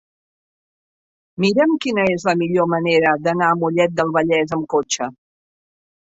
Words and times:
Mira'm 1.45 1.75
quina 1.83 2.05
és 2.13 2.25
la 2.31 2.35
millor 2.39 2.67
manera 2.73 3.13
d'anar 3.27 3.51
a 3.51 3.59
Mollet 3.61 3.95
del 4.01 4.17
Vallès 4.19 4.57
amb 4.61 4.69
cotxe. 4.75 5.13